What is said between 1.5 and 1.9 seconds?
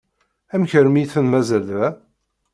da?